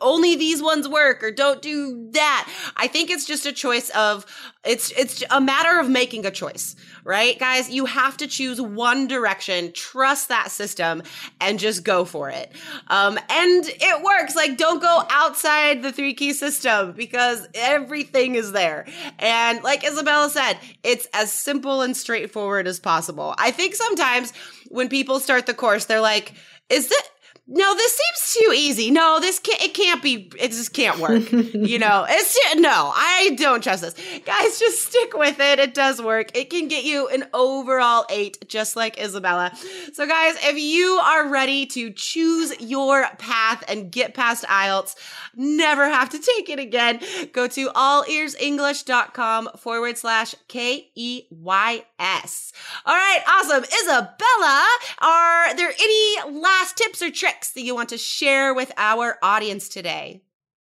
only 0.00 0.36
these 0.36 0.62
ones 0.62 0.88
work 0.88 1.22
or 1.22 1.30
don't 1.30 1.60
do 1.60 2.10
that. 2.12 2.48
I 2.76 2.86
think 2.88 3.10
it's 3.10 3.26
just 3.26 3.46
a 3.46 3.52
choice 3.52 3.90
of 3.90 4.26
it's 4.66 4.90
it's 4.92 5.22
a 5.30 5.40
matter 5.40 5.80
of 5.80 5.88
making 5.88 6.26
a 6.26 6.30
choice 6.30 6.76
right? 7.06 7.38
Guys, 7.38 7.70
you 7.70 7.84
have 7.84 8.16
to 8.16 8.26
choose 8.26 8.60
one 8.60 9.06
direction, 9.06 9.70
trust 9.72 10.28
that 10.28 10.50
system, 10.50 11.04
and 11.40 11.56
just 11.56 11.84
go 11.84 12.04
for 12.04 12.28
it. 12.30 12.50
Um, 12.88 13.16
and 13.30 13.64
it 13.64 14.02
works. 14.02 14.34
Like, 14.34 14.58
don't 14.58 14.82
go 14.82 15.04
outside 15.08 15.84
the 15.84 15.92
three 15.92 16.14
key 16.14 16.32
system 16.32 16.92
because 16.92 17.46
everything 17.54 18.34
is 18.34 18.50
there. 18.50 18.86
And 19.20 19.62
like 19.62 19.86
Isabella 19.86 20.28
said, 20.28 20.54
it's 20.82 21.06
as 21.14 21.32
simple 21.32 21.80
and 21.80 21.96
straightforward 21.96 22.66
as 22.66 22.80
possible. 22.80 23.36
I 23.38 23.52
think 23.52 23.76
sometimes 23.76 24.32
when 24.66 24.88
people 24.88 25.20
start 25.20 25.46
the 25.46 25.54
course, 25.54 25.84
they're 25.84 26.00
like, 26.00 26.34
is 26.68 26.90
it 26.90 27.10
no, 27.48 27.74
this 27.76 27.96
seems 27.96 28.34
too 28.44 28.52
easy. 28.52 28.90
No, 28.90 29.20
this 29.20 29.38
can't, 29.38 29.62
it 29.62 29.72
can't 29.72 30.02
be, 30.02 30.32
it 30.38 30.48
just 30.48 30.72
can't 30.72 30.98
work. 30.98 31.30
you 31.32 31.78
know, 31.78 32.04
it's, 32.08 32.36
no, 32.56 32.92
I 32.92 33.36
don't 33.38 33.62
trust 33.62 33.82
this. 33.82 33.94
Guys, 34.24 34.58
just 34.58 34.86
stick 34.88 35.16
with 35.16 35.38
it. 35.38 35.60
It 35.60 35.72
does 35.72 36.02
work. 36.02 36.36
It 36.36 36.50
can 36.50 36.66
get 36.66 36.82
you 36.82 37.06
an 37.08 37.24
overall 37.32 38.04
eight, 38.10 38.48
just 38.48 38.74
like 38.74 38.98
Isabella. 39.00 39.52
So, 39.92 40.08
guys, 40.08 40.34
if 40.42 40.58
you 40.58 40.94
are 41.04 41.28
ready 41.28 41.66
to 41.66 41.92
choose 41.92 42.60
your 42.60 43.06
path 43.18 43.62
and 43.68 43.92
get 43.92 44.14
past 44.14 44.44
IELTS, 44.44 44.96
never 45.36 45.88
have 45.88 46.10
to 46.10 46.18
take 46.18 46.48
it 46.48 46.58
again, 46.58 47.00
go 47.32 47.46
to 47.46 47.68
allearsenglish.com 47.68 49.50
forward 49.56 49.98
slash 49.98 50.34
K 50.48 50.90
E 50.96 51.24
Y 51.30 51.84
S. 52.00 52.52
All 52.84 52.94
right, 52.94 53.20
awesome. 53.28 53.62
Isabella, 53.62 54.66
are 54.98 55.54
there 55.54 55.72
any 55.78 56.40
last 56.40 56.76
tips 56.76 57.02
or 57.02 57.10
tricks? 57.36 57.52
that 57.52 57.62
you 57.62 57.74
want 57.74 57.90
to 57.90 57.98
share 57.98 58.54
with 58.54 58.72
our 58.76 59.18
audience 59.22 59.68
today? 59.68 60.22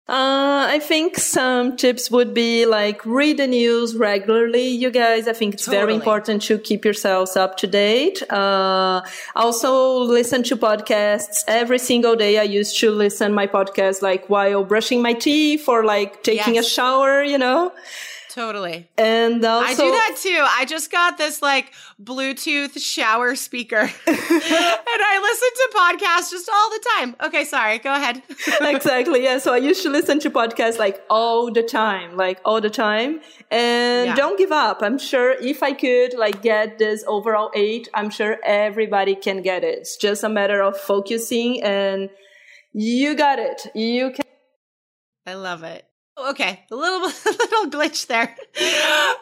Uh, 0.09 0.69
I 0.71 0.79
think 0.79 1.17
some 1.17 1.77
tips 1.77 2.13
would 2.13 2.33
be 2.33 2.65
like 2.65 3.05
read 3.05 3.39
the 3.39 3.49
news 3.49 3.97
regularly, 3.97 4.69
you 4.69 4.93
guys. 4.93 5.27
I 5.27 5.33
think 5.33 5.55
it's 5.55 5.65
totally. 5.65 5.83
very 5.83 5.95
important 5.95 6.43
to 6.43 6.59
keep 6.59 6.85
yourselves 6.85 7.37
up 7.37 7.57
to 7.57 7.67
date. 7.67 8.23
Uh, 8.31 9.03
also 9.35 9.99
listen 9.99 10.45
to 10.45 10.57
podcasts 10.57 11.43
every 11.49 11.81
single 11.81 12.15
day. 12.15 12.39
I 12.39 12.45
used 12.45 12.79
to 12.79 12.93
listen 12.93 13.35
my 13.35 13.49
podcast 13.49 14.01
like 14.01 14.29
while 14.29 14.63
brushing 14.63 15.03
my 15.03 15.13
teeth 15.13 15.69
or 15.69 15.85
like 15.85 16.23
taking 16.23 16.55
yes. 16.55 16.67
a 16.67 16.71
shower, 16.71 17.25
you 17.25 17.39
know. 17.39 17.73
Totally. 18.37 18.87
And 18.99 19.43
also, 19.43 19.67
I 19.67 19.75
do 19.75 19.91
that 19.93 20.17
too. 20.21 20.45
I 20.47 20.67
just 20.67 20.93
got 20.93 21.17
this 21.17 21.41
like 21.41 21.73
Bluetooth 21.99 22.79
shower 22.79 23.35
speaker 23.35 23.77
and 23.81 23.91
I 24.07 25.19
listen 25.23 25.51
to 25.57 25.69
podcasts 25.75 26.31
just 26.33 26.51
all 26.53 26.69
the 26.69 26.85
time. 26.99 27.17
Okay, 27.29 27.45
sorry. 27.47 27.79
Go 27.79 27.95
ahead. 27.95 28.23
exactly. 28.61 29.25
Yeah. 29.25 29.39
So 29.39 29.55
I 29.55 29.57
used 29.57 29.83
to 29.85 29.89
listen 29.89 30.21
to 30.21 30.29
podcasts 30.29 30.79
like 30.79 31.01
all 31.09 31.51
the 31.51 31.63
time, 31.63 32.19
like 32.19 32.39
all 32.45 32.61
the 32.61 32.69
time. 32.69 33.23
And 33.51 34.09
Yeah. 34.09 34.15
don't 34.17 34.37
give 34.37 34.53
up. 34.53 34.83
I'm 34.83 34.99
sure 34.99 35.31
if 35.31 35.63
I 35.63 35.73
could 35.73 36.13
like 36.13 36.43
get 36.43 36.77
this 36.77 37.05
overall 37.09 37.51
eight, 37.55 37.89
I'm 37.95 38.11
sure 38.11 38.37
everybody 38.45 39.15
can 39.15 39.41
get 39.41 39.65
it. 39.65 39.79
It's 39.79 39.97
just 39.97 40.23
a 40.23 40.29
matter 40.29 40.61
of 40.61 40.77
focusing 40.77 41.63
and 41.63 42.11
you 42.75 43.15
got 43.15 43.39
it. 43.39 43.67
You 43.75 44.11
can. 44.11 44.27
I 45.25 45.33
love 45.33 45.63
it. 45.63 45.87
Oh, 46.19 46.31
okay, 46.31 46.65
a 46.71 46.75
little 46.75 47.01
little 47.27 47.71
glitch 47.71 48.07
there. 48.07 48.35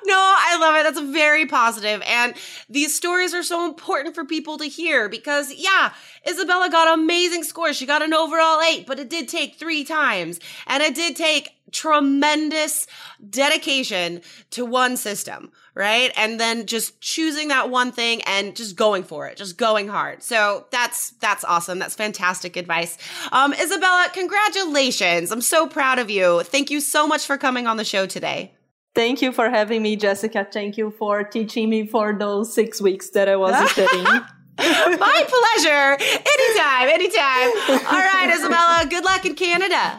No, 0.07 0.15
I 0.17 0.57
love 0.61 0.77
it. 0.77 0.85
That's 0.85 1.01
very 1.11 1.45
positive. 1.47 2.03
And 2.07 2.35
these 2.71 2.95
stories 2.95 3.35
are 3.35 3.43
so 3.43 3.67
important 3.67 4.15
for 4.15 4.25
people 4.25 4.59
to 4.59 4.67
hear 4.67 5.09
because 5.09 5.53
yeah, 5.53 5.93
Isabella 6.29 6.71
got 6.71 6.97
amazing 6.97 7.43
scores. 7.43 7.77
She 7.77 7.87
got 7.87 8.03
an 8.03 8.15
overall 8.15 8.61
8, 8.61 8.87
but 8.87 9.01
it 9.01 9.11
did 9.11 9.29
take 9.29 9.57
3 9.57 9.83
times. 9.85 10.39
And 10.69 10.83
it 10.85 10.95
did 10.95 11.17
take 11.17 11.51
tremendous 11.75 12.87
dedication 13.29 14.23
to 14.51 14.65
one 14.65 14.97
system, 14.97 15.53
right? 15.75 16.13
And 16.17 16.41
then 16.41 16.67
just 16.67 17.01
choosing 17.01 17.49
that 17.49 17.69
one 17.69 17.93
thing 17.93 18.23
and 18.23 18.57
just 18.57 18.77
going 18.77 19.03
for 19.03 19.27
it, 19.27 19.37
just 19.37 19.59
going 19.59 19.89
hard. 19.89 20.23
So 20.23 20.67
that's 20.71 21.11
that's 21.21 21.45
awesome. 21.45 21.79
That's 21.79 21.95
fantastic 21.95 22.57
advice. 22.57 22.97
Um, 23.33 23.53
Isabella, 23.53 24.09
congratulations! 24.15 25.31
I'm 25.31 25.43
so 25.43 25.67
proud 25.67 25.99
of 25.99 26.09
you. 26.09 26.43
Thank 26.45 26.71
you 26.71 26.81
so 26.81 27.07
much 27.07 27.27
for 27.27 27.37
coming 27.37 27.67
on 27.67 27.77
the 27.77 27.85
show 27.85 28.07
today. 28.07 28.53
Thank 28.95 29.23
you 29.23 29.33
for 29.33 29.51
having 29.51 29.83
me, 29.83 29.97
Jessica. 29.97 30.47
Thank 30.51 30.79
you 30.79 30.93
for 30.93 31.25
teaching 31.25 31.69
me 31.69 31.87
for 31.87 32.17
those 32.17 32.55
six 32.55 32.81
weeks 32.81 33.11
that 33.11 33.29
I 33.29 33.35
was 33.35 33.71
studying. 33.73 34.05
My 34.57 35.27
pleasure. 35.29 35.99
Anytime, 36.01 36.89
anytime. 36.89 37.51
All 37.87 37.99
right, 37.99 38.33
Isabella. 38.33 38.87
Good 38.89 39.05
luck 39.05 39.27
in 39.27 39.35
Canada. 39.35 39.99